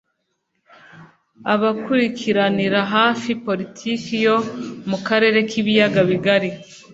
abakurikiranira 1.53 2.79
hafi 2.95 3.29
politiki 3.47 4.13
yo 4.25 4.37
mu 4.89 4.97
karere 5.07 5.39
k’ibiyaga 5.49 6.01
bigari 6.09 6.49